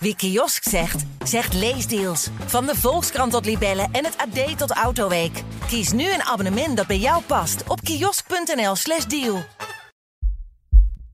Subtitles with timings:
[0.00, 2.30] Wie kiosk zegt, zegt leesdeals.
[2.46, 5.42] Van de Volkskrant tot Libellen en het AD tot Autoweek.
[5.66, 9.42] Kies nu een abonnement dat bij jou past op kiosk.nl/slash deal.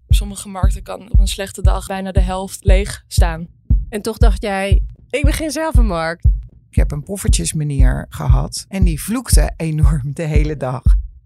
[0.09, 3.47] Sommige markten kan op een slechte dag bijna de helft leeg staan.
[3.89, 6.25] En toch dacht jij, ik begin zelf een markt.
[6.71, 10.83] Ik heb een poffertjesmeneer gehad en die vloekte enorm de hele dag.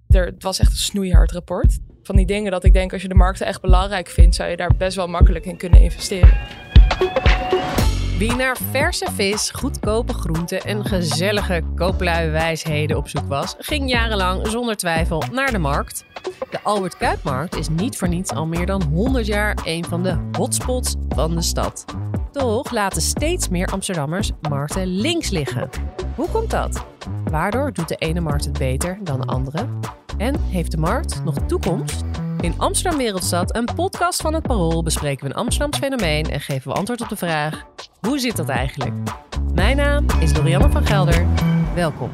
[0.09, 1.79] Er, het was echt een snoeihard rapport.
[2.03, 4.57] Van die dingen dat ik denk, als je de markten echt belangrijk vindt, zou je
[4.57, 6.37] daar best wel makkelijk in kunnen investeren.
[8.19, 14.77] Wie naar verse vis, goedkope groenten en gezellige kooplui-wijsheden op zoek was, ging jarenlang zonder
[14.77, 16.05] twijfel naar de markt.
[16.51, 20.17] De Albert Kuipmarkt is niet voor niets al meer dan 100 jaar een van de
[20.33, 21.85] hotspots van de stad.
[22.33, 25.69] Toch laten steeds meer Amsterdammers markten links liggen.
[26.15, 26.85] Hoe komt dat?
[27.31, 29.67] Waardoor doet de ene markt het beter dan de andere?
[30.17, 32.05] En heeft de markt nog toekomst?
[32.41, 36.71] In Amsterdam Wereldstad, een podcast van het Parool, bespreken we een Amsterdams fenomeen en geven
[36.71, 37.65] we antwoord op de vraag:
[38.01, 38.93] hoe zit dat eigenlijk?
[39.55, 41.27] Mijn naam is Dorianne van Gelder.
[41.75, 42.11] Welkom.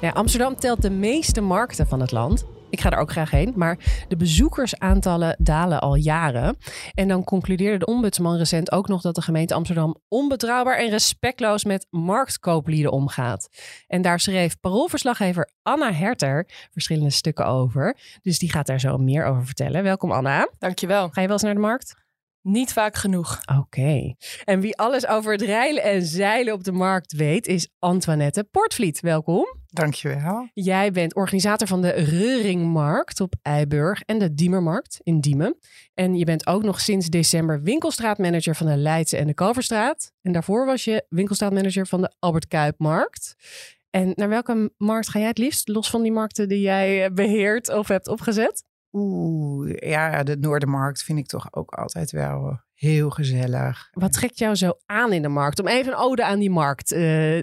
[0.00, 2.44] Ja, Amsterdam telt de meeste markten van het land.
[2.76, 6.56] Ik ga er ook graag heen, maar de bezoekersaantallen dalen al jaren.
[6.94, 11.64] En dan concludeerde de ombudsman recent ook nog dat de gemeente Amsterdam onbetrouwbaar en respectloos
[11.64, 13.48] met marktkooplieden omgaat.
[13.86, 17.96] En daar schreef paroolverslaggever Anna Herter verschillende stukken over.
[18.22, 19.82] Dus die gaat daar zo meer over vertellen.
[19.82, 20.48] Welkom Anna.
[20.58, 21.08] Dankjewel.
[21.08, 21.94] Ga je wel eens naar de markt?
[22.42, 23.40] Niet vaak genoeg.
[23.58, 24.14] Oké.
[24.44, 29.00] En wie alles over het reilen en zeilen op de markt weet, is Antoinette Portvliet.
[29.00, 29.46] Welkom.
[29.76, 30.48] Dankjewel.
[30.52, 35.58] Jij bent organisator van de Reuringmarkt op Eiburg en de Diemermarkt in Diemen.
[35.94, 40.12] En je bent ook nog sinds december winkelstraatmanager van de Leidse en de Kalverstraat.
[40.22, 43.34] En daarvoor was je winkelstraatmanager van de Albert Kuipmarkt.
[43.90, 47.10] En naar welke markt ga jij het liefst, los van die markten die jij eh,
[47.12, 48.64] beheert of hebt opgezet?
[48.92, 53.88] Oeh, ja, de Noordermarkt vind ik toch ook altijd wel heel gezellig.
[53.92, 55.60] Wat trekt jou zo aan in de markt?
[55.60, 56.98] Om even een ode aan die markt uh,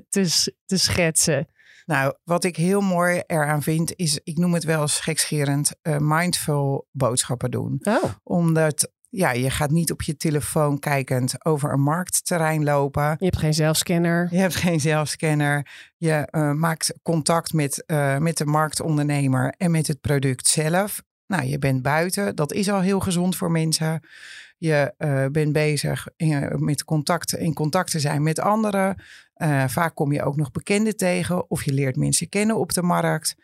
[0.09, 1.47] te, te schetsen.
[1.85, 5.97] Nou, wat ik heel mooi eraan vind, is, ik noem het wel eens gekscherend, uh,
[5.99, 7.79] mindful boodschappen doen.
[7.83, 8.03] Oh.
[8.23, 13.15] Omdat ja, je gaat niet op je telefoon kijkend over een marktterrein lopen.
[13.19, 14.27] Je hebt geen zelfscanner.
[14.31, 15.67] Je hebt geen zelfscanner.
[15.97, 21.03] Je uh, maakt contact met, uh, met de marktondernemer en met het product zelf.
[21.27, 22.35] Nou, je bent buiten.
[22.35, 24.01] Dat is al heel gezond voor mensen.
[24.57, 29.01] Je uh, bent bezig in, met contact, in contact te zijn met anderen.
[29.37, 32.81] Uh, vaak kom je ook nog bekenden tegen of je leert mensen kennen op de
[32.81, 33.35] markt.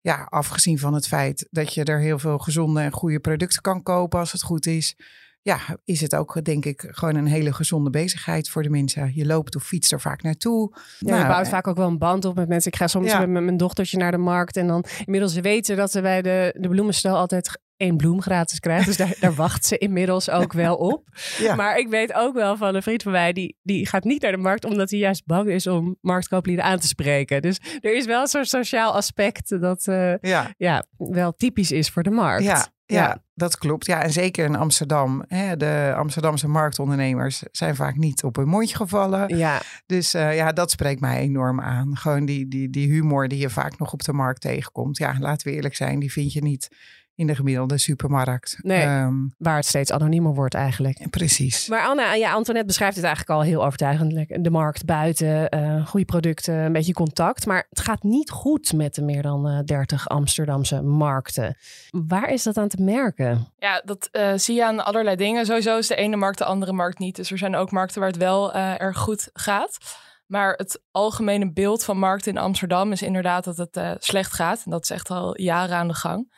[0.00, 3.82] Ja, afgezien van het feit dat je er heel veel gezonde en goede producten kan
[3.82, 4.96] kopen als het goed is.
[5.42, 9.14] Ja, is het ook denk ik gewoon een hele gezonde bezigheid voor de mensen.
[9.14, 10.76] Je loopt of fietst er vaak naartoe.
[10.98, 12.72] Ja, nou, je bouwt vaak ook wel een band op met mensen.
[12.72, 13.26] Ik ga soms ja.
[13.26, 16.68] met mijn dochtertje naar de markt en dan inmiddels weten dat ze bij de, de
[16.68, 18.86] bloemenstel altijd één bloem gratis krijgt.
[18.86, 21.08] Dus daar, daar wacht ze inmiddels ook wel op.
[21.38, 21.54] Ja.
[21.54, 24.32] Maar ik weet ook wel van een vriend van mij, die, die gaat niet naar
[24.32, 27.42] de markt omdat hij juist bang is om marktkooplieden aan te spreken.
[27.42, 30.54] Dus er is wel zo'n sociaal aspect dat uh, ja.
[30.56, 30.84] ja.
[30.96, 32.44] wel typisch is voor de markt.
[32.44, 32.66] Ja.
[32.94, 33.86] Ja, dat klopt.
[33.86, 35.24] Ja, en zeker in Amsterdam.
[35.26, 39.36] Hè, de Amsterdamse marktondernemers zijn vaak niet op hun mondje gevallen.
[39.36, 39.60] Ja.
[39.86, 41.96] Dus uh, ja, dat spreekt mij enorm aan.
[41.96, 44.98] Gewoon die, die, die humor die je vaak nog op de markt tegenkomt.
[44.98, 46.68] Ja, laten we eerlijk zijn, die vind je niet
[47.18, 48.58] in de gemiddelde supermarkt.
[48.62, 51.10] Nee, um, waar het steeds anoniemer wordt eigenlijk.
[51.10, 51.68] Precies.
[51.68, 54.44] Maar Anna, ja, Antoinette beschrijft het eigenlijk al heel overtuigend.
[54.44, 57.46] De markt buiten, uh, goede producten, een beetje contact.
[57.46, 61.56] Maar het gaat niet goed met de meer dan uh, 30 Amsterdamse markten.
[61.90, 63.52] Waar is dat aan te merken?
[63.58, 65.46] Ja, dat uh, zie je aan allerlei dingen.
[65.46, 67.16] Sowieso is de ene markt de andere markt niet.
[67.16, 69.78] Dus er zijn ook markten waar het wel uh, erg goed gaat.
[70.26, 74.62] Maar het algemene beeld van markten in Amsterdam is inderdaad dat het uh, slecht gaat.
[74.64, 76.28] En dat is echt al jaren aan de gang.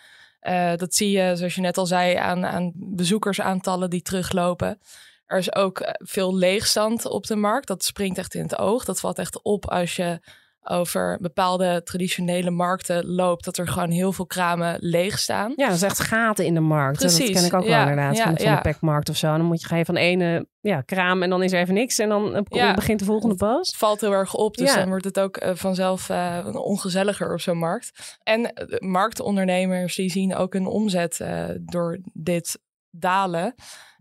[0.42, 4.80] Uh, dat zie je, zoals je net al zei, aan, aan bezoekersaantallen die teruglopen.
[5.26, 7.66] Er is ook veel leegstand op de markt.
[7.66, 8.84] Dat springt echt in het oog.
[8.84, 10.20] Dat valt echt op als je
[10.62, 15.52] over bepaalde traditionele markten loopt, dat er gewoon heel veel kramen leeg staan.
[15.56, 16.98] Ja, dat is echt gaten in de markt.
[16.98, 17.26] Precies.
[17.26, 18.54] Dat ken ik ook ja, wel inderdaad, ja, van, ja.
[18.54, 19.36] de pekmarkt of zo.
[19.36, 21.98] Dan moet je ga je van ene ja, kraam en dan is er even niks
[21.98, 23.68] en dan ja, begint de volgende pas.
[23.68, 27.40] Het valt heel erg op, dus dan wordt het ook uh, vanzelf uh, ongezelliger op
[27.40, 28.18] zo'n markt.
[28.22, 31.20] En marktondernemers die zien ook een omzet
[31.60, 32.58] door dit
[32.90, 33.54] dalen.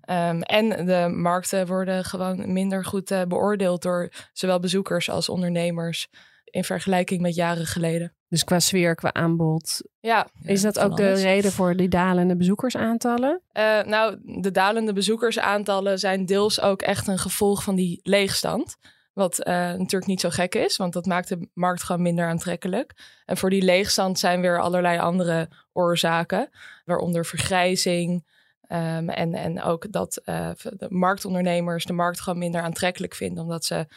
[0.10, 6.10] Um, en de markten worden gewoon minder goed beoordeeld door zowel bezoekers als ondernemers
[6.52, 8.14] in vergelijking met jaren geleden.
[8.28, 9.82] Dus qua sfeer, qua aanbod.
[10.00, 10.28] Ja.
[10.44, 13.42] Is dat ook de reden voor die dalende bezoekersaantallen?
[13.54, 18.78] Uh, nou, de dalende bezoekersaantallen zijn deels ook echt een gevolg van die leegstand.
[19.14, 22.94] Wat uh, natuurlijk niet zo gek is, want dat maakt de markt gewoon minder aantrekkelijk.
[23.26, 26.50] En voor die leegstand zijn weer allerlei andere oorzaken,
[26.86, 28.24] waaronder vergrijzing,
[28.70, 33.66] Ehm, en, en ook dat uh, de marktondernemers de markt gewoon minder aantrekkelijk vinden, omdat
[33.66, 33.88] ze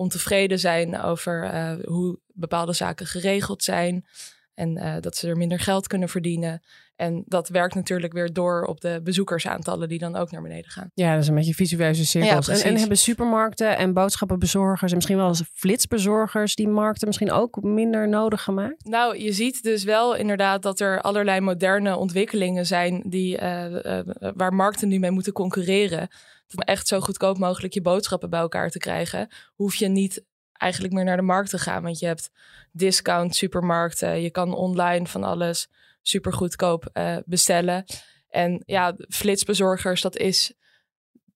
[0.00, 4.06] ontevreden zijn over uh, hoe bepaalde zaken geregeld zijn.
[4.54, 6.62] En uh, dat ze er minder geld kunnen verdienen.
[6.96, 10.90] En dat werkt natuurlijk weer door op de bezoekersaantallen die dan ook naar beneden gaan.
[10.94, 12.46] Ja, dat is een beetje visueuze cirkels.
[12.46, 17.30] Ja, en, en, hebben supermarkten en boodschappenbezorgers en misschien wel eens flitsbezorgers die markten misschien
[17.30, 18.84] ook minder nodig gemaakt?
[18.84, 24.00] Nou, je ziet dus wel inderdaad dat er allerlei moderne ontwikkelingen zijn die, uh, uh,
[24.34, 26.08] waar markten nu mee moeten concurreren.
[26.54, 30.94] Om echt zo goedkoop mogelijk je boodschappen bij elkaar te krijgen, hoef je niet eigenlijk
[30.94, 31.82] meer naar de markt te gaan.
[31.82, 32.30] Want je hebt
[32.72, 35.68] discount supermarkten, je kan online van alles
[36.02, 37.84] super goedkoop uh, bestellen.
[38.28, 40.52] En ja, flitsbezorgers, dat is.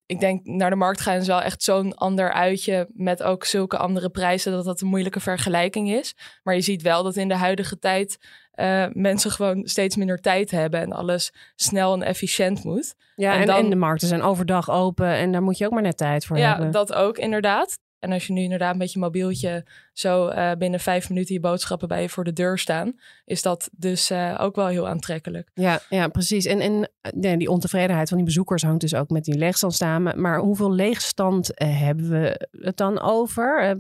[0.07, 3.79] Ik denk naar de markt gaan is wel echt zo'n ander uitje met ook zulke
[3.79, 6.15] andere prijzen dat dat een moeilijke vergelijking is.
[6.43, 8.19] Maar je ziet wel dat in de huidige tijd
[8.57, 12.95] uh, mensen gewoon steeds minder tijd hebben en alles snel en efficiënt moet.
[13.17, 15.97] Ja, en, en, de markten zijn overdag open en daar moet je ook maar net
[15.97, 16.67] tijd voor ja, hebben.
[16.67, 17.79] Ja, dat ook inderdaad.
[18.05, 21.89] En als je nu inderdaad met je mobieltje zo uh, binnen vijf minuten je boodschappen
[21.89, 22.93] bij je voor de deur staan,
[23.25, 25.51] is dat dus uh, ook wel heel aantrekkelijk.
[25.55, 26.45] Ja, ja precies.
[26.45, 30.21] En, en nee, die ontevredenheid van die bezoekers hangt dus ook met die leegstand samen.
[30.21, 33.77] Maar hoeveel leegstand uh, hebben we het dan over?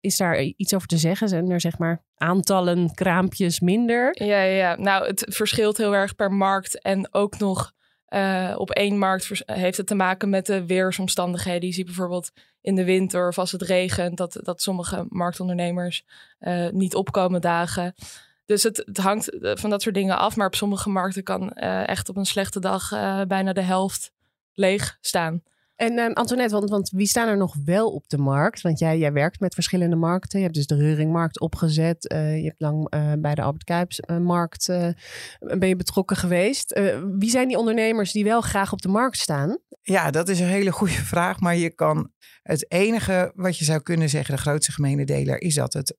[0.00, 1.28] is daar iets over te zeggen?
[1.28, 4.24] Zijn er zeg maar aantallen kraampjes minder?
[4.24, 4.76] Ja, ja, ja.
[4.76, 7.72] nou het verschilt heel erg per markt en ook nog
[8.14, 11.68] uh, op één markt heeft het te maken met de weersomstandigheden.
[11.68, 16.04] Je ziet bijvoorbeeld in de winter of als het regent, dat, dat sommige marktondernemers
[16.40, 17.94] uh, niet opkomen dagen.
[18.46, 20.36] Dus het, het, hangt van dat soort dingen af.
[20.36, 22.88] Maar op sommige markten kan echt op een slechte dag
[23.28, 24.12] bijna de helft
[24.52, 25.42] leeg staan.
[25.82, 28.60] En um, Antoinette, want, want wie staan er nog wel op de markt?
[28.60, 30.38] Want jij, jij werkt met verschillende markten.
[30.38, 32.12] Je hebt dus de Reuringmarkt opgezet.
[32.12, 34.88] Uh, je hebt lang uh, bij de Albert Kuipsmarkt uh,
[35.38, 36.80] ben je betrokken geweest.
[37.18, 39.58] wie zijn die ondernemers die wel graag op de markt staan?
[39.82, 41.40] Ja, dat is een hele goede vraag.
[41.40, 42.10] Maar je kan
[42.42, 45.96] het enige wat je zou kunnen zeggen, de grootste gemene deler, is dat het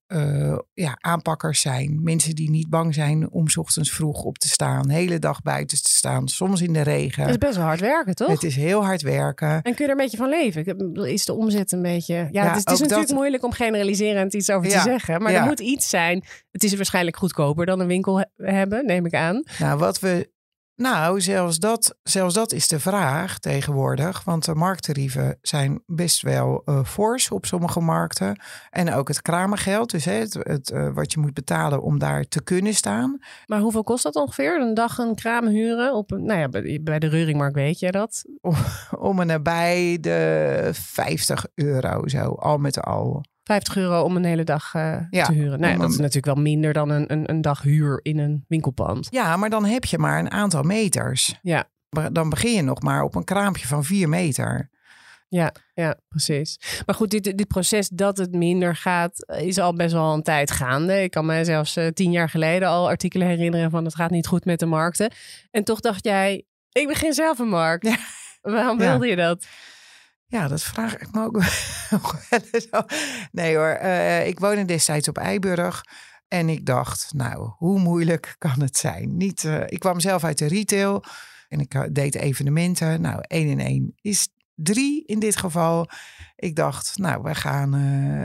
[0.73, 2.03] ja, aanpakkers zijn.
[2.03, 5.83] Mensen die niet bang zijn om s ochtends vroeg op te staan, hele dag buiten
[5.83, 7.21] te staan, soms in de regen.
[7.21, 8.27] Het is best wel hard werken, toch?
[8.27, 9.61] Het is heel hard werken.
[9.61, 11.05] En kun je er een beetje van leven?
[11.07, 12.13] Is de omzet een beetje.
[12.13, 13.17] Ja, ja het is, het is natuurlijk dat...
[13.17, 15.21] moeilijk om generaliserend iets over ja, te zeggen.
[15.21, 16.23] Maar er moet iets zijn.
[16.51, 19.43] Het is waarschijnlijk goedkoper dan een winkel he hebben, neem ik aan.
[19.59, 20.31] Nou, wat we
[20.75, 24.23] nou, zelfs dat, zelfs dat is de vraag tegenwoordig.
[24.23, 28.41] Want de markttarieven zijn best wel uh, fors op sommige markten.
[28.69, 32.43] En ook het kramengeld, dus het, het uh, wat je moet betalen om daar te
[32.43, 33.19] kunnen staan.
[33.45, 34.61] Maar hoeveel kost dat ongeveer?
[34.61, 35.93] Een dag een kraam huren?
[35.93, 38.23] Op, nou ja, bij, bij de Reuringmarkt weet je dat?
[38.41, 38.55] Om,
[38.99, 43.23] om en nabij de 50 euro zo, al met al.
[43.43, 45.59] 50 euro om een hele dag uh, ja, te huren.
[45.59, 49.07] Nou, dat is natuurlijk wel minder dan een, een, een dag huur in een winkelpand.
[49.09, 51.39] Ja, maar dan heb je maar een aantal meters.
[51.41, 51.71] Ja.
[52.11, 54.71] Dan begin je nog maar op een kraampje van 4 meter.
[55.33, 56.81] Ja, ja, precies.
[56.85, 60.51] Maar goed, dit, dit proces dat het minder gaat, is al best wel een tijd
[60.51, 61.03] gaande.
[61.03, 64.27] Ik kan me zelfs uh, tien jaar geleden al artikelen herinneren van het gaat niet
[64.27, 65.11] goed met de markten.
[65.51, 67.87] En toch dacht jij, ik begin zelf een markt.
[67.87, 67.97] Ja.
[68.41, 69.47] Waarom wilde je dat?
[70.33, 71.37] Ja, dat vraag ik me ook
[72.71, 72.85] wel.
[73.31, 75.83] Nee hoor, uh, ik woonde destijds op Eiburg.
[76.27, 79.17] En ik dacht, nou, hoe moeilijk kan het zijn?
[79.17, 81.03] Niet, uh, ik kwam zelf uit de retail
[81.47, 83.01] en ik eh, deed evenementen.
[83.01, 85.89] Nou, één in één is drie in dit geval.
[86.35, 87.71] Ik dacht, nou, we gaan,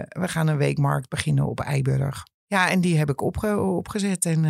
[0.09, 2.25] we gaan een weekmarkt beginnen op Eiburg.
[2.49, 4.45] Ja, en die heb ik opge opgezet en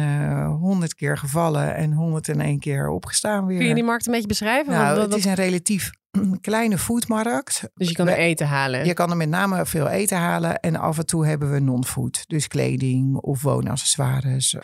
[0.45, 3.59] honderd uh, keer gevallen en 101 keer opgestaan weer.
[3.59, 4.73] Kun je die markt een beetje beschrijven?
[4.73, 5.90] Nou, dat, het is een relatief
[6.40, 7.69] kleine foodmarkt.
[7.75, 8.87] Dus je kan er eten halen?
[8.87, 10.61] Je kan er met name veel eten halen.
[10.61, 12.25] En af en toe hebben we non-food.
[12.26, 14.57] Dus kleding of woonaccessoires.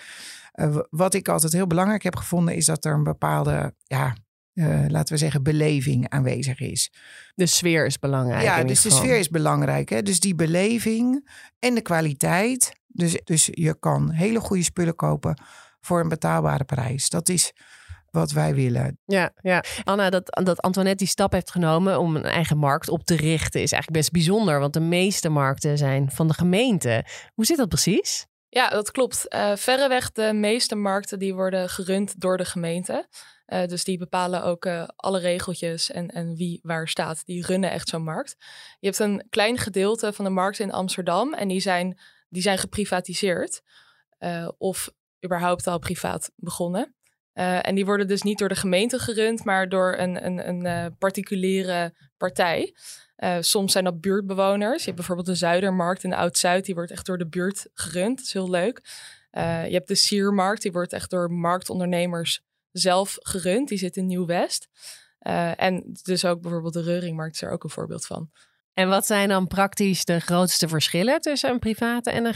[0.55, 2.55] Uh, wat ik altijd heel belangrijk heb gevonden...
[2.55, 4.15] is dat er een bepaalde, ja,
[4.55, 6.93] uh, laten we zeggen, beleving aanwezig is.
[7.35, 8.43] De sfeer is belangrijk.
[8.43, 9.89] Ja, dus de sfeer is belangrijk.
[9.89, 10.03] Hè?
[10.03, 12.73] Dus die beleving en de kwaliteit.
[12.87, 15.43] Dus, dus je kan hele goede spullen kopen
[15.81, 17.09] voor een betaalbare prijs.
[17.09, 17.53] Dat is
[18.11, 18.99] wat wij willen.
[19.05, 19.65] Ja, ja.
[19.85, 23.63] Anna, dat, dat Antoinette die stap heeft genomen om een eigen markt op te richten,
[23.63, 24.61] is eigenlijk best bijzonder.
[24.61, 27.05] Want de meeste markten zijn van de gemeente.
[27.35, 28.27] Hoe zit dat precies?
[28.49, 29.27] Ja, dat klopt.
[29.29, 33.09] Uh, verreweg de meeste markten die worden gerund door de gemeente.
[33.47, 37.27] Uh, dus die bepalen ook uh, alle regeltjes en, en wie waar staat.
[37.27, 38.37] Die runnen echt zo'n markt.
[38.81, 41.99] Je hebt een klein gedeelte van de markten in Amsterdam en die zijn,
[42.29, 43.63] die zijn geprivatiseerd.
[44.59, 44.91] of
[45.25, 46.95] überhaupt al privaat begonnen.
[47.33, 51.95] En die worden dus niet door de gemeente gerund, maar door een, een, een particuliere
[52.17, 52.75] partij.
[53.41, 54.79] Soms zijn dat buurtbewoners.
[54.79, 58.17] Je hebt bijvoorbeeld de Zuidermarkt in de Oud-Zuid, die wordt echt door de buurt gerund.
[58.17, 58.81] Dat is heel leuk.
[59.31, 62.43] je hebt de Siermarkt, die wordt echt door marktondernemers
[62.77, 63.69] zelf gerund.
[63.69, 64.69] Die zit in Nieuw-West.
[65.21, 68.31] Uh, en dus ook bijvoorbeeld de Reuringmarkt is er ook een voorbeeld van.
[68.73, 72.35] En wat zijn dan praktisch de grootste verschillen tussen een private en een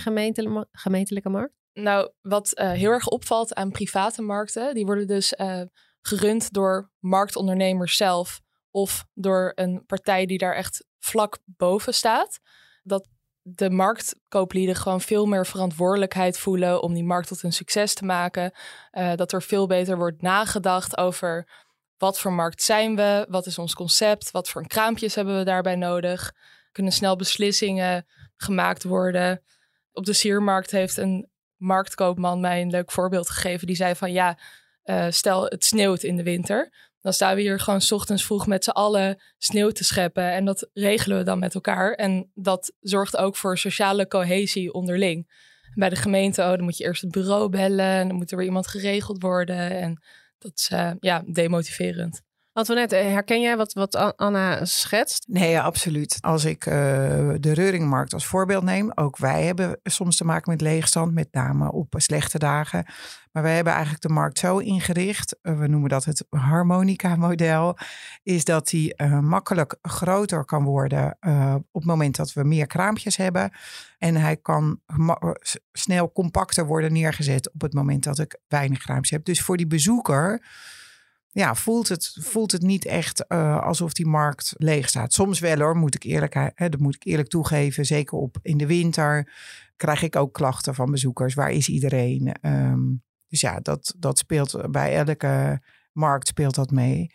[0.70, 1.54] gemeentelijke markt?
[1.72, 5.62] Nou, wat uh, heel erg opvalt aan private markten, die worden dus uh,
[6.00, 8.40] gerund door marktondernemers zelf
[8.70, 12.40] of door een partij die daar echt vlak boven staat.
[12.82, 13.08] Dat
[13.54, 18.52] de marktkooplieden gewoon veel meer verantwoordelijkheid voelen om die markt tot een succes te maken.
[18.92, 21.48] Uh, dat er veel beter wordt nagedacht over
[21.98, 25.76] wat voor markt zijn we, wat is ons concept, wat voor kraampjes hebben we daarbij
[25.76, 26.32] nodig.
[26.72, 29.42] Kunnen snel beslissingen gemaakt worden.
[29.92, 33.66] Op de siermarkt heeft een marktkoopman mij een leuk voorbeeld gegeven.
[33.66, 34.38] Die zei van ja,
[34.84, 36.87] uh, stel het sneeuwt in de winter.
[37.00, 40.32] Dan staan we hier gewoon s ochtends vroeg met z'n allen sneeuw te scheppen.
[40.32, 41.92] En dat regelen we dan met elkaar.
[41.92, 45.46] En dat zorgt ook voor sociale cohesie onderling.
[45.74, 47.84] Bij de gemeente, oh, dan moet je eerst het bureau bellen.
[47.84, 49.70] En dan moet er weer iemand geregeld worden.
[49.70, 50.02] En
[50.38, 52.22] dat is uh, ja, demotiverend.
[52.58, 55.24] Antoinette, eh, herken jij wat, wat Anna schetst?
[55.28, 56.18] Nee, absoluut.
[56.20, 56.74] Als ik uh,
[57.40, 61.72] de Reuringmarkt als voorbeeld neem, ook wij hebben soms te maken met leegstand, met name
[61.72, 62.86] op slechte dagen.
[63.32, 67.78] Maar wij hebben eigenlijk de markt zo ingericht, we noemen dat het harmonica-model,
[68.22, 71.16] is dat die makkelijk groter kan worden
[71.70, 73.52] op het moment dat we meer kraampjes hebben.
[73.98, 74.80] En hij kan
[75.72, 79.24] snel compacter worden neergezet op het moment dat ik weinig kraampjes heb.
[79.24, 80.42] Dus voor die bezoeker
[81.30, 85.12] ja, voelt het, voelt het niet echt uh, alsof die markt leeg staat.
[85.12, 87.86] Soms wel hoor, moet ik eerlijk, hè, dat moet ik eerlijk toegeven.
[87.86, 89.32] Zeker op in de winter
[89.76, 91.34] krijg ik ook klachten van bezoekers.
[91.34, 92.36] Waar is iedereen?
[92.42, 97.10] Um, dus ja, dat, dat speelt bij elke markt speelt dat mee.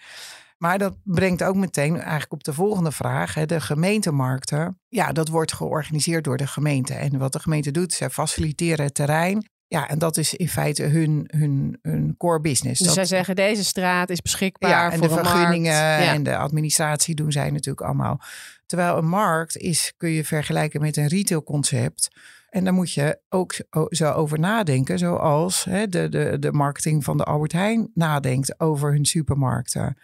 [0.57, 3.33] Maar dat brengt ook meteen eigenlijk op de volgende vraag.
[3.33, 4.79] Hè, de gemeentemarkten.
[4.87, 6.93] Ja, dat wordt georganiseerd door de gemeente.
[6.93, 9.49] En wat de gemeente doet, ze faciliteren het terrein.
[9.73, 12.81] Ja, en dat is in feite hun, hun, hun core business.
[12.81, 17.15] Dus zij zeggen deze straat is beschikbaar ja, en voor de vergunningen en de administratie
[17.15, 18.21] doen zij natuurlijk allemaal.
[18.65, 22.09] Terwijl een markt is, kun je vergelijken met een retailconcept.
[22.49, 23.55] En daar moet je ook
[23.89, 28.91] zo over nadenken, zoals hè, de, de, de marketing van de Albert Heijn nadenkt over
[28.91, 29.97] hun supermarkten.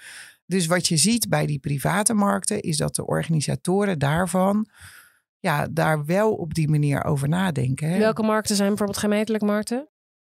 [0.45, 4.67] Dus wat je ziet bij die private markten is dat de organisatoren daarvan
[5.39, 7.89] ja, daar wel op die manier over nadenken.
[7.89, 7.97] Hè?
[7.97, 9.77] Welke markten zijn bijvoorbeeld gemeentelijke markten?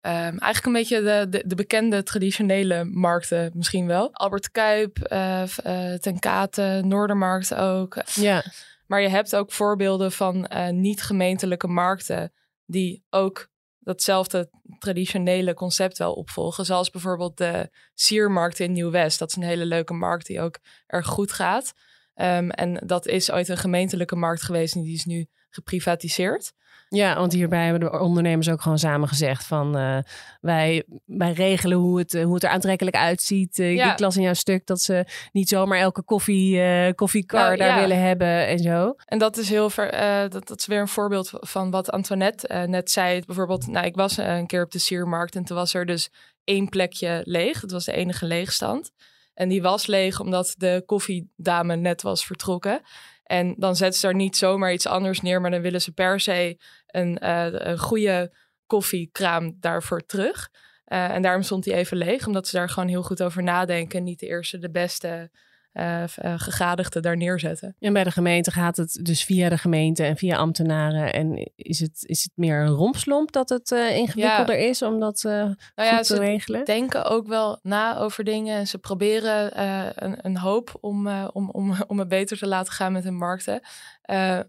[0.02, 4.14] Um, eigenlijk een beetje de, de, de, bekende traditionele markten misschien wel.
[4.14, 8.04] Albert Kuip, uh, uh, Ten Kate, Noordermarkt ook.
[8.14, 8.44] Ja.
[8.88, 12.32] Maar je hebt ook voorbeelden van uh, niet-gemeentelijke markten...
[12.66, 16.66] die ook datzelfde traditionele concept wel opvolgen.
[16.66, 19.20] Zoals bijvoorbeeld de Siermarkt in Nieuw-West.
[19.20, 21.74] Dat is een hele leuke markt die ook erg goed gaat...
[22.22, 26.54] Um, en dat is ooit een gemeentelijke markt geweest en die is nu geprivatiseerd.
[26.90, 29.98] Ja, want hierbij hebben de ondernemers ook gewoon samen gezegd van uh,
[30.42, 33.60] wij, wij regelen hoe het, hoe het er aantrekkelijk uitziet.
[33.60, 33.92] Uh, ja.
[33.92, 37.76] Ik las in jouw stuk dat ze niet zomaar elke koffie, uh, koffiekar nou, daar
[37.76, 37.80] ja.
[37.80, 38.96] willen hebben en zo.
[39.06, 39.92] En dat is heel ver,
[40.30, 43.22] dat, dat is weer een voorbeeld van wat Antoinette net zei.
[43.26, 46.10] Bijvoorbeeld, nou, ik was een keer op de Siermarkt en toen was er dus
[46.44, 47.60] één plekje leeg.
[47.60, 48.92] Dat was de enige leegstand.
[49.40, 52.82] En die was leeg omdat de koffiedame net was vertrokken.
[53.24, 56.20] En dan zetten ze daar niet zomaar iets anders neer, maar dan willen ze per
[56.20, 58.34] se een, uh, een goede
[58.66, 60.50] koffiekraam daarvoor terug.
[60.88, 64.04] Uh, en daarom stond die even leeg, omdat ze daar gewoon heel goed over nadenken.
[64.04, 65.32] Niet de eerste, de beste
[65.80, 66.04] uh,
[66.38, 67.76] gegadigden daar neerzetten.
[67.80, 71.14] En bij de gemeente gaat het dus via de gemeente en via ambtenaren.
[71.14, 74.68] En is het, is het meer een rompslomp dat het uh, ingewikkelder ja.
[74.70, 76.66] is om dat uh, nou ja, goed te ze regelen?
[76.66, 78.58] denken ook wel na over dingen.
[78.58, 79.62] En ze proberen
[80.06, 83.62] een, een, hoop om, om, om, om het beter te laten gaan met hun markten.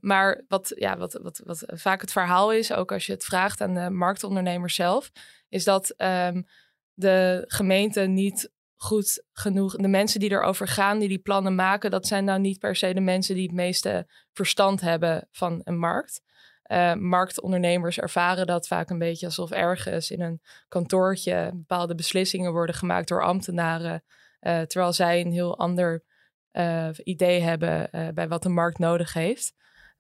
[0.01, 3.61] maar wat, ja, wat, wat, wat vaak het verhaal is, ook als je het vraagt
[3.61, 5.11] aan de marktondernemers zelf,
[5.49, 6.47] is dat um,
[6.95, 8.51] de gemeente niet
[8.83, 9.77] goed genoeg.
[9.77, 12.95] De mensen die erover gaan, die die plannen maken, dat zijn nou niet per se
[12.95, 16.21] de mensen die het meeste verstand hebben van een markt.
[16.67, 22.75] Uh, marktondernemers ervaren dat vaak een beetje alsof ergens in een kantoortje bepaalde beslissingen worden
[22.75, 24.05] gemaakt door ambtenaren,
[24.41, 26.05] uh, terwijl zij een heel ander
[26.53, 29.53] uh, idee hebben bij wat de markt nodig heeft.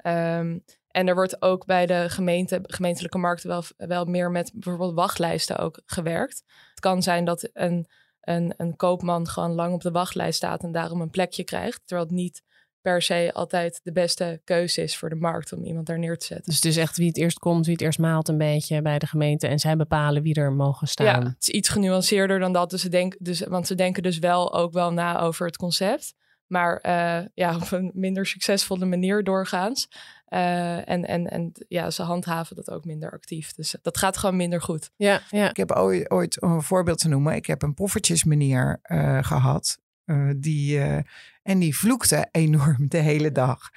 [0.07, 4.95] Um, en er wordt ook bij de gemeente, gemeentelijke markten wel, wel meer met bijvoorbeeld
[4.95, 6.43] wachtlijsten ook gewerkt.
[6.71, 7.87] Het kan zijn dat een
[8.21, 11.81] een, een koopman gewoon lang op de wachtlijst staat en daarom een plekje krijgt.
[11.85, 12.43] Terwijl het niet
[12.81, 16.27] per se altijd de beste keuze is voor de markt om iemand daar neer te
[16.27, 16.47] zetten.
[16.47, 18.99] Dus het is echt wie het eerst komt, wie het eerst maalt een beetje bij
[18.99, 21.07] de gemeente en zij bepalen wie er mogen staan.
[21.07, 22.71] Ja, het is iets genuanceerder dan dat.
[22.71, 26.15] Dus ze denken, dus, want ze denken dus wel ook wel na over het concept.
[26.47, 29.89] Maar uh, ja, op een minder succesvolle manier doorgaans.
[30.31, 33.53] Uh, en, en, en ja, ze handhaven dat ook minder actief.
[33.53, 34.91] Dus dat gaat gewoon minder goed.
[34.97, 35.51] Ja, ja.
[35.51, 37.35] Ik heb ooit, ooit een voorbeeld te noemen.
[37.35, 39.79] Ik heb een poffertjesmanier uh, gehad.
[40.05, 41.03] eh, die, eh,
[41.43, 43.71] en die vloekte enorm de hele dag.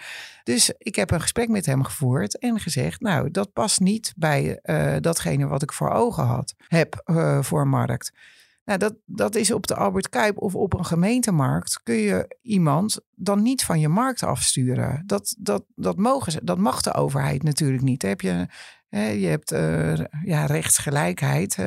[0.44, 4.60] Dus ik heb een gesprek met hem gevoerd en gezegd: Nou, dat past niet bij
[4.62, 7.02] eh, datgene wat ik voor ogen had, heb
[7.42, 8.12] voor een markt.
[8.66, 11.84] Nou, dat, dat is op de Albert Kuip of op een gemeentemarkt.
[11.84, 15.04] Kun je iemand dan niet van je markt afsturen?
[15.06, 18.02] Dat, dat, dat, mogen ze, dat mag de overheid natuurlijk niet.
[18.02, 18.48] Heb je,
[18.90, 19.50] hè, je hebt
[20.26, 21.58] ja, rechtsgelijkheid.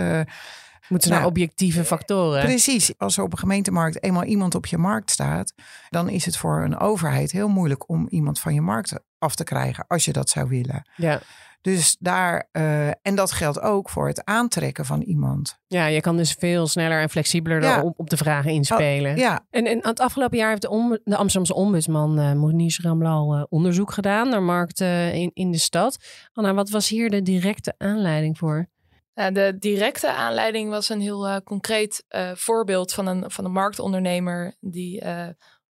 [0.88, 2.45] Moeten naar nou, objectieve factoren.
[2.45, 2.99] Precies.
[2.99, 5.53] Als er op een gemeentemarkt eenmaal iemand op je markt staat,
[5.91, 9.44] dan is het voor een overheid heel moeilijk om iemand van je markt af te
[9.44, 10.90] krijgen, als je dat zou willen.
[10.96, 11.20] Ja.
[11.66, 15.58] Dus daar, uh, en dat geldt ook voor het aantrekken van iemand.
[15.66, 17.82] Ja, je kan dus veel sneller en flexibeler ja.
[17.82, 19.12] op, op, de vragen inspelen.
[19.12, 19.46] Oh, ja.
[19.50, 23.92] En, en het afgelopen jaar heeft de, om, de Amsterdamse ombudsman uh, Moniz uh, onderzoek
[23.92, 25.96] gedaan naar markten in, in de stad.
[26.32, 28.68] Anna, wat was hier de directe aanleiding voor?
[29.14, 33.52] Uh, de directe aanleiding was een heel uh, concreet uh, voorbeeld van een, van een
[33.52, 35.02] marktondernemer die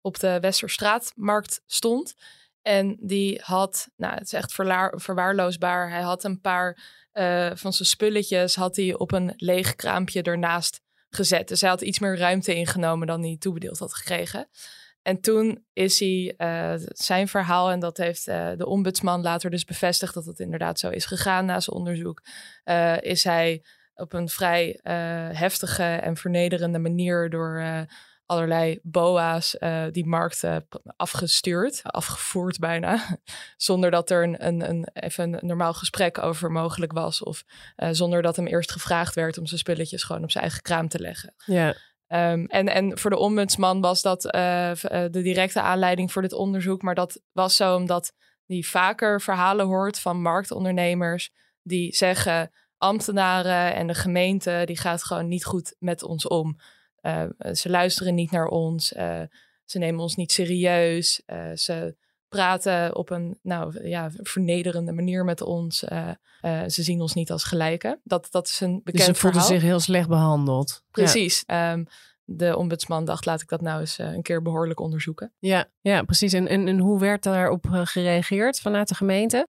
[0.02, 2.16] op de Westerstraatmarkt stond.
[2.66, 4.54] En die had, nou het is echt
[4.96, 6.78] verwaarloosbaar, hij had een paar
[7.56, 11.48] van zijn spulletjes had hij op een leeg kraampje ernaast gezet.
[11.48, 14.50] Dus hij had iets meer ruimte ingenomen dan hij toebedeeld had gekregen.
[15.02, 19.66] En toen is hij uh, zijn verhaal, en dat heeft uh, de ombudsman later dus
[19.66, 22.22] bevestigd dat het inderdaad zo is gegaan na zijn onderzoek,
[23.00, 23.64] is hij
[23.96, 24.80] op een vrij
[25.34, 27.86] heftige en vernederende manier door
[28.26, 29.56] allerlei boa's
[29.92, 30.44] die markt
[30.98, 33.20] afgestuurd, afgevoerd bijna,
[33.58, 37.44] zonder dat er een, een, een, even een normaal gesprek over mogelijk was of
[37.76, 41.00] zonder dat hem eerst gevraagd werd om zijn spulletjes gewoon op zijn eigen kraam te
[41.00, 41.34] leggen.
[41.46, 41.76] Ja.
[42.08, 46.82] Um, en, en voor de ombudsman was dat uh, de directe aanleiding voor dit onderzoek.
[46.82, 48.14] Maar dat was zo omdat
[48.46, 55.28] die vaker verhalen hoort van marktondernemers die zeggen ambtenaren en de gemeente die gaat gewoon
[55.28, 56.58] niet goed met ons om.
[57.06, 59.22] Uh, ze luisteren niet naar ons, uh,
[59.66, 61.22] ze nemen ons niet serieus,
[61.56, 61.96] ze
[62.28, 65.78] praten op een nou, ja, vernederende manier met ons.
[66.68, 68.00] ze zien ons niet als gelijken.
[68.04, 70.84] Dat, dat is een bekend dus ze voelden zich heel slecht behandeld.
[70.92, 71.44] Precies.
[71.46, 71.72] Ja.
[71.72, 71.88] Um,
[72.24, 75.34] de ombudsman dacht, laat ik dat nou eens uh, een keer behoorlijk onderzoeken.
[75.40, 76.34] Ja, ja precies.
[76.34, 79.48] En, en, en hoe werd daarop gereageerd vanuit de gemeente?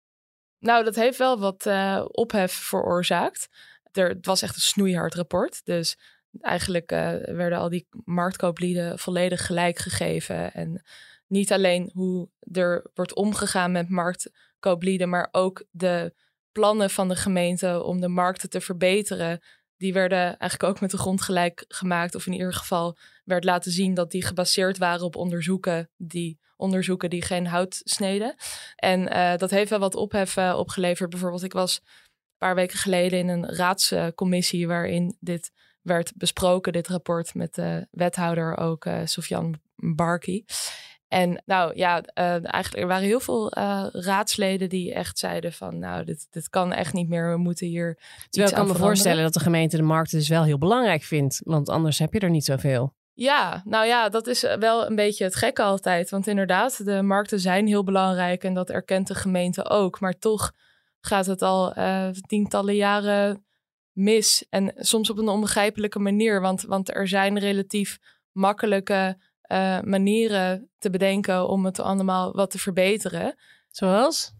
[0.58, 1.66] Nou, dat heeft wel wat
[2.10, 3.48] ophef veroorzaakt.
[3.92, 5.60] Er, het was echt een snoeihard rapport.
[5.64, 5.98] Dus
[6.40, 6.90] eigenlijk
[7.24, 10.52] werden al die marktkooplieden volledig gelijk gegeven.
[10.52, 10.82] En
[11.26, 16.14] niet alleen hoe er wordt omgegaan met marktkooplieden, maar ook de
[16.52, 19.40] plannen van de gemeente om de markten te verbeteren
[19.76, 22.14] die werden eigenlijk ook met de grond gelijk gemaakt.
[22.14, 27.10] Of in ieder geval werd laten zien dat die gebaseerd waren op onderzoeken die, onderzoeken
[27.10, 28.34] die geen hout sneden.
[28.76, 31.10] En uh, dat heeft wel wat ophef uh, opgeleverd.
[31.10, 35.52] Bijvoorbeeld, ik was een paar weken geleden in een raadscommissie waarin dit
[35.86, 40.44] werd besproken, dit rapport met de wethouder ook, uh, Sofjan Barki.
[41.08, 45.78] En nou ja, uh, eigenlijk er waren heel veel uh, raadsleden die echt zeiden van
[45.78, 47.30] nou, dit, dit kan echt niet meer.
[47.30, 47.98] We moeten hier.
[48.28, 51.40] Terwijl ik kan me voorstellen dat de gemeente de markt dus wel heel belangrijk vindt.
[51.44, 52.94] Want anders heb je er niet zoveel.
[53.12, 56.10] Ja, nou ja, dat is wel een beetje het gekke altijd.
[56.10, 60.00] Want inderdaad, de markten zijn heel belangrijk en dat erkent de gemeente ook.
[60.00, 60.52] Maar toch
[61.00, 63.45] gaat het al uh, tientallen jaren
[63.96, 64.46] mis.
[64.50, 66.40] En soms op een onbegrijpelijke manier.
[66.40, 67.98] Want, want er zijn relatief
[68.32, 69.18] makkelijke
[69.52, 73.34] uh, manieren te bedenken om het allemaal wat te verbeteren.
[73.70, 74.34] Zoals?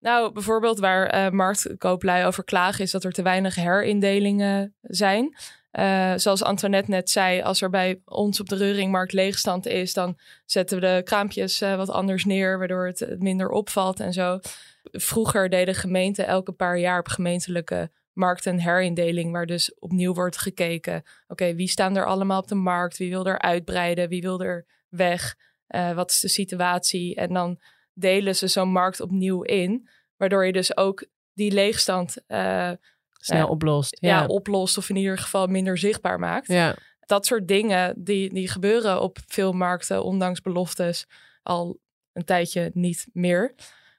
[0.00, 5.36] Nou, bijvoorbeeld waar uh, marktkooplui over klagen is dat er te weinig herindelingen zijn.
[5.72, 10.18] Uh, zoals Antoinette net zei, als er bij ons op de Reuringmarkt leegstand is, dan
[10.44, 14.38] zetten we de kraampjes uh, wat anders neer, waardoor het minder opvalt en zo.
[14.82, 20.38] Vroeger deden gemeenten elke paar jaar op gemeentelijke markt- en herindeling, waar dus opnieuw wordt
[20.38, 21.02] gekeken.
[21.28, 22.98] Oké, wie staan er allemaal op de markt?
[22.98, 24.08] Wie wil er uitbreiden?
[24.08, 25.36] Wie wil er weg?
[25.68, 27.14] Uh, wat is de situatie?
[27.14, 27.60] En dan
[27.92, 32.70] delen ze zo'n markt opnieuw in, waardoor je dus ook die leegstand uh,
[33.12, 33.96] snel uh, oplost.
[34.00, 34.20] Ja.
[34.20, 34.26] ja.
[34.26, 36.46] oplost of in ieder geval minder zichtbaar maakt.
[36.46, 36.76] Ja.
[37.06, 41.06] Dat soort dingen die, die gebeuren op veel markten, ondanks beloftes,
[41.42, 41.78] al
[42.12, 43.54] een tijdje niet meer.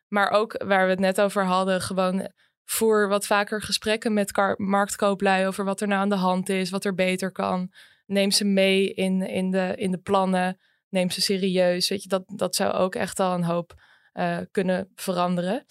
[0.07, 2.29] Maar ook waar we het net over hadden, gewoon
[2.71, 6.85] voer wat vaker gesprekken met marktkooplui over wat er nou aan de hand is, wat
[6.85, 7.71] er beter kan.
[8.05, 10.59] Neem ze mee in, in, de, in de plannen.
[10.89, 11.89] Neem ze serieus.
[11.89, 13.73] Weet je, dat, dat zou ook echt al een hoop
[14.13, 15.65] uh, kunnen veranderen.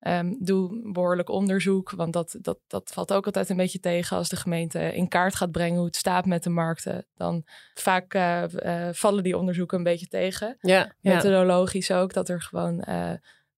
[0.00, 4.28] Um, doe behoorlijk onderzoek, want dat, dat, dat valt ook altijd een beetje tegen als
[4.28, 7.06] de gemeente in kaart gaat brengen hoe het staat met de markten.
[7.14, 10.56] Dan vaak uh, uh, vallen die onderzoeken een beetje tegen.
[10.60, 12.00] Ja, Methodologisch ja.
[12.00, 12.84] ook, dat er gewoon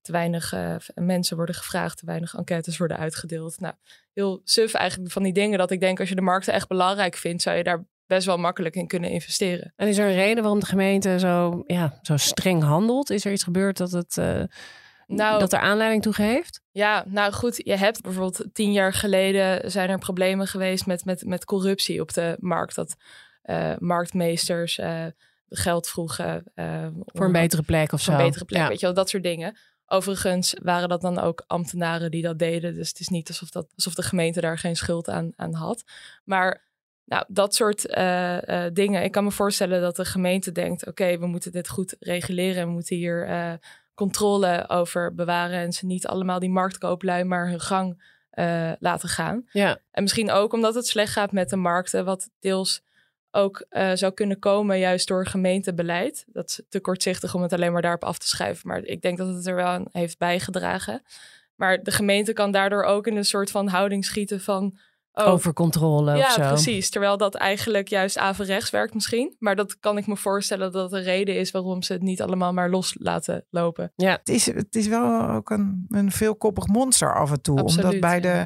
[0.03, 3.59] te weinig uh, mensen worden gevraagd, te weinig enquêtes worden uitgedeeld.
[3.59, 3.73] Nou,
[4.13, 7.15] heel suf eigenlijk van die dingen dat ik denk als je de markten echt belangrijk
[7.15, 9.73] vindt, zou je daar best wel makkelijk in kunnen investeren.
[9.75, 13.09] En is er een reden waarom de gemeente zo, ja, zo streng handelt?
[13.09, 14.43] Is er iets gebeurd dat, het, uh,
[15.07, 16.61] nou, dat er aanleiding toe geeft?
[16.71, 21.25] Ja, nou goed, je hebt bijvoorbeeld tien jaar geleden zijn er problemen geweest met, met,
[21.25, 22.75] met corruptie op de markt.
[22.75, 22.95] Dat
[23.43, 25.05] uh, marktmeesters uh,
[25.49, 26.43] geld vroegen.
[27.05, 28.11] voor een betere plek of zo.
[28.11, 29.57] Voor een betere plek, weet je wel, dat soort dingen.
[29.93, 32.73] Overigens waren dat dan ook ambtenaren die dat deden.
[32.73, 35.83] Dus het is niet alsof, dat, alsof de gemeente daar geen schuld aan, aan had.
[36.23, 36.63] Maar
[37.05, 39.03] nou, dat soort uh, uh, dingen.
[39.03, 42.67] Ik kan me voorstellen dat de gemeente denkt: oké, we moeten dit goed reguleren en
[42.67, 43.53] we moeten hier uh,
[43.93, 45.59] controle over bewaren.
[45.59, 48.11] En ze niet allemaal die marktkooplui maar hun gang
[48.79, 49.45] laten gaan.
[49.51, 49.77] Ja.
[49.91, 52.81] En misschien ook omdat het slecht gaat met de markten, wat deels
[53.35, 56.25] ook zou kunnen komen juist door gemeentebeleid.
[56.27, 58.67] Dat is te kortzichtig om het alleen maar daarop af te schrijven.
[58.67, 61.01] Maar ik denk dat het er wel aan heeft bijgedragen.
[61.55, 64.77] Maar de gemeente kan daardoor ook in een soort van houding schieten van
[65.15, 65.27] Oh.
[65.27, 66.41] Over controle ja, of zo.
[66.41, 66.89] precies.
[66.89, 69.35] Terwijl dat eigenlijk juist averechts werkt misschien.
[69.39, 72.53] Maar dat kan ik me voorstellen dat de reden is waarom ze het niet allemaal
[72.53, 73.91] maar los laten lopen.
[73.95, 74.11] Ja.
[74.11, 77.59] Het is, het is wel ook een, een veelkoppig monster af en toe.
[77.59, 78.45] Absoluut, omdat bij de...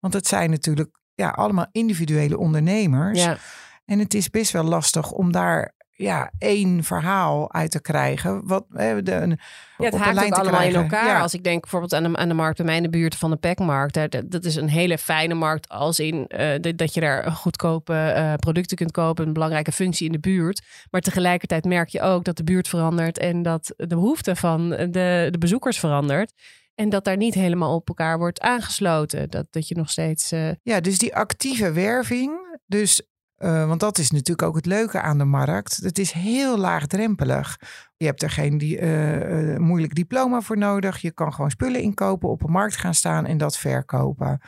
[0.00, 3.24] Want het zijn natuurlijk ja, allemaal individuele ondernemers.
[3.24, 3.38] Ja.
[3.86, 8.46] En het is best wel lastig om daar ja, één verhaal uit te krijgen.
[8.46, 9.38] Wat, de, een,
[9.78, 11.20] ja, het haakt ook allemaal in elkaar.
[11.20, 13.30] Als ik denk bijvoorbeeld aan de, aan de markt bij mij in de buurt van
[13.30, 13.94] de Pekmarkt.
[13.94, 18.34] Dat, dat is een hele fijne markt als in uh, dat je daar goedkope uh,
[18.34, 19.26] producten kunt kopen.
[19.26, 20.62] Een belangrijke functie in de buurt.
[20.90, 23.18] Maar tegelijkertijd merk je ook dat de buurt verandert.
[23.18, 26.32] En dat de behoefte van de, de bezoekers verandert.
[26.74, 29.30] En dat daar niet helemaal op elkaar wordt aangesloten.
[29.30, 30.32] Dat, dat je nog steeds.
[30.32, 30.50] Uh...
[30.62, 32.58] Ja, dus die actieve werving.
[32.66, 33.02] Dus
[33.38, 35.76] uh, want dat is natuurlijk ook het leuke aan de markt.
[35.76, 37.58] Het is heel laagdrempelig.
[37.96, 40.98] Je hebt er geen die, uh, uh, moeilijk diploma voor nodig.
[40.98, 44.40] Je kan gewoon spullen inkopen, op een markt gaan staan en dat verkopen.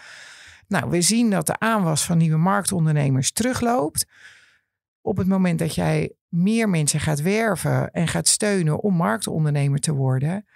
[0.69, 4.07] Nou, we zien dat de aanwas van nieuwe marktondernemers terugloopt.
[5.01, 9.95] Op het moment dat jij meer mensen gaat werven en gaat steunen om marktondernemer te
[9.95, 10.47] worden,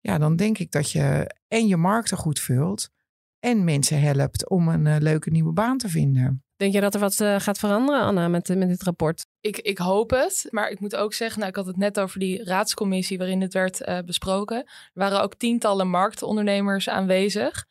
[0.00, 2.90] ja, dan denk ik dat je en je markten goed vult
[3.38, 6.45] en mensen helpt om een leuke nieuwe baan te vinden.
[6.56, 9.26] Denk je dat er wat uh, gaat veranderen, Anna, met, met dit rapport?
[9.40, 10.46] Ik, ik hoop het.
[10.50, 13.52] Maar ik moet ook zeggen, nou, ik had het net over die raadscommissie waarin het
[13.52, 14.56] werd uh, besproken.
[14.56, 17.66] Er waren ook tientallen marktondernemers aanwezig.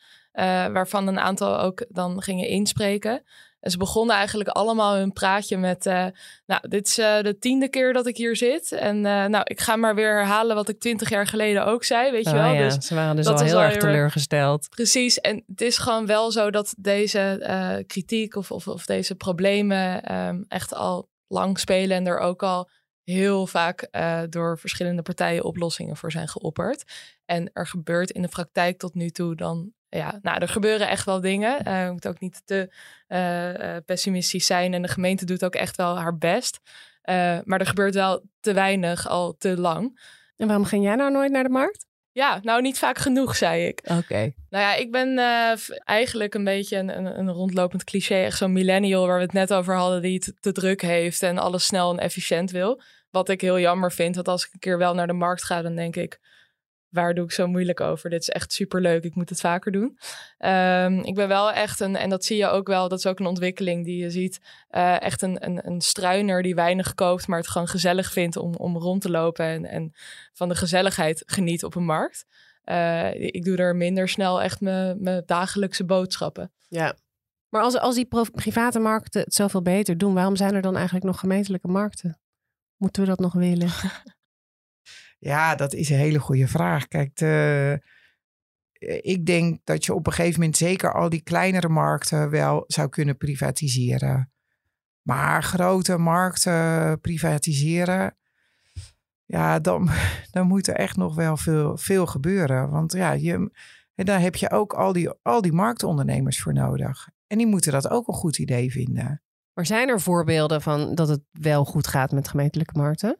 [0.71, 3.23] Waarvan een aantal ook dan gingen inspreken.
[3.65, 5.85] En ze begonnen eigenlijk allemaal hun praatje met...
[5.85, 6.05] Uh,
[6.45, 8.71] nou, dit is uh, de tiende keer dat ik hier zit.
[8.71, 12.11] En uh, nou, ik ga maar weer herhalen wat ik twintig jaar geleden ook zei,
[12.11, 12.53] weet je oh, wel.
[12.53, 12.63] Ja.
[12.63, 14.69] Dus ze waren dus al heel erg teleurgesteld.
[14.69, 15.19] Precies.
[15.19, 20.45] En het is gewoon wel zo dat deze kritiek of, of, of, deze problemen um,
[20.47, 21.97] echt al lang spelen.
[21.97, 22.69] En er ook al
[23.03, 23.87] heel vaak
[24.29, 26.83] door verschillende partijen oplossingen voor zijn geopperd.
[27.25, 31.05] En er gebeurt in de praktijk tot nu toe dan ja, nou, er gebeuren echt
[31.05, 31.67] wel dingen.
[31.67, 32.69] Uh, moet ook niet te
[33.07, 34.73] uh, pessimistisch zijn.
[34.73, 36.59] En de gemeente doet ook echt wel haar best.
[37.03, 39.99] Uh, maar er gebeurt wel te weinig al te lang.
[40.35, 41.85] En waarom ging jij nou nooit naar de markt?
[42.11, 43.79] Ja, nou niet vaak genoeg, zei ik.
[43.83, 43.99] Oké.
[43.99, 44.35] Okay.
[44.49, 45.17] Nou ja, ik ben
[45.83, 48.15] eigenlijk een beetje een, een, een, rondlopend cliché.
[48.15, 51.37] Echt zo'n millennial waar we het net over hadden, die het te druk heeft en
[51.37, 52.81] alles snel en efficiënt wil.
[53.11, 55.61] Wat ik heel jammer vind, want als ik een keer wel naar de markt ga,
[55.61, 56.19] dan denk ik
[56.95, 58.09] waar doe ik zo moeilijk over?
[58.09, 59.03] Dit is echt super leuk.
[59.03, 59.97] Ik moet het vaker doen.
[60.39, 63.19] Um, ik ben wel echt een, en dat zie je ook wel, dat is ook
[63.19, 64.39] een ontwikkeling die je ziet.
[64.71, 68.55] Uh, echt een, een, een struiner die weinig koopt, maar het gewoon gezellig vindt om,
[68.55, 69.93] om rond te lopen en, en
[70.33, 72.25] van de gezelligheid geniet op een markt.
[72.65, 76.51] Uh, ik doe er minder snel echt mijn dagelijkse boodschappen.
[76.67, 76.95] Ja.
[77.49, 81.05] Maar als, als die private markten het zoveel beter doen, waarom zijn er dan eigenlijk
[81.05, 82.19] nog gemeentelijke markten?
[82.77, 83.69] Moeten we dat nog willen?
[85.25, 86.87] Ja, dat is een hele goede vraag.
[86.87, 87.81] Kijk, de,
[89.01, 92.89] ik denk dat je op een gegeven moment zeker al die kleinere markten wel zou
[92.89, 94.31] kunnen privatiseren.
[95.01, 98.17] Maar grote markten privatiseren,
[99.25, 99.89] ja, dan,
[100.31, 102.69] dan moet er echt nog wel veel, veel gebeuren.
[102.69, 103.51] Want ja, je,
[103.95, 107.09] daar heb je ook al die, al die marktondernemers voor nodig.
[107.27, 109.21] En die moeten dat ook een goed idee vinden.
[109.53, 113.19] Maar zijn er voorbeelden van dat het wel goed gaat met gemeentelijke markten?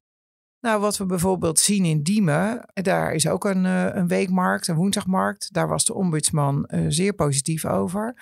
[0.65, 5.53] Nou, wat we bijvoorbeeld zien in Diemen, daar is ook een, een weekmarkt, een woensdagmarkt.
[5.53, 8.15] Daar was de ombudsman uh, zeer positief over.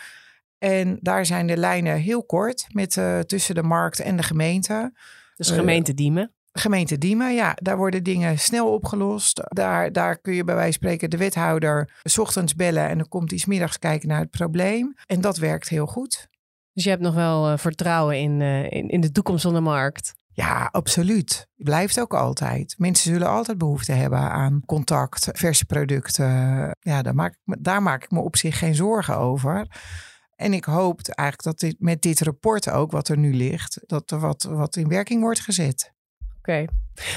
[0.57, 4.93] En daar zijn de lijnen heel kort met, uh, tussen de markt en de gemeente.
[5.35, 6.23] Dus gemeente Diemen?
[6.23, 7.57] Uh, gemeente Diemen, ja.
[7.61, 9.41] Daar worden dingen snel opgelost.
[9.43, 13.07] Daar, daar kun je bij wijze van spreken de wethouder s ochtends bellen en dan
[13.07, 14.95] komt hij 's middags kijken naar het probleem.
[15.05, 16.27] En dat werkt heel goed.
[16.73, 20.21] Dus je hebt nog wel vertrouwen in, in, in de toekomst van de markt?
[20.35, 21.47] Ja, absoluut.
[21.55, 22.75] Blijft ook altijd.
[22.77, 26.25] Mensen zullen altijd behoefte hebben aan contact, verse producten.
[26.79, 29.67] Ja, daar maak ik me, daar maak ik me op zich geen zorgen over.
[30.35, 34.11] En ik hoop eigenlijk dat dit, met dit rapport ook, wat er nu ligt, dat
[34.11, 35.93] er wat, wat in werking wordt gezet.
[36.37, 36.65] Oké.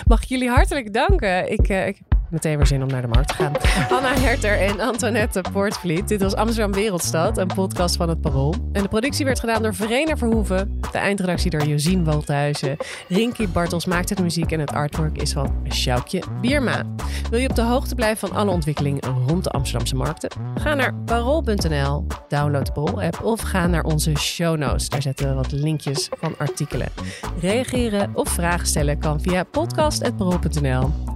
[0.04, 1.52] Mag ik jullie hartelijk danken.
[1.52, 3.52] Ik, uh, ik meteen weer zin om naar de markt te gaan.
[3.96, 6.08] Anna Herter en Antoinette Poortvliet.
[6.08, 8.54] Dit was Amsterdam Wereldstad, een podcast van het Parool.
[8.72, 10.80] En de productie werd gedaan door Verena Verhoeven.
[10.92, 12.76] De eindredactie door Josien Wolthuizen.
[13.08, 16.82] Rinky Bartels maakte de muziek en het artwork is van Sjoukje Bierma.
[17.30, 20.30] Wil je op de hoogte blijven van alle ontwikkelingen rond de Amsterdamse markten?
[20.54, 24.88] Ga naar parool.nl, download de Parool-app of ga naar onze show notes.
[24.88, 26.88] Daar zetten we wat linkjes van artikelen.
[27.40, 31.15] Reageren of vragen stellen kan via podcast.parool.nl.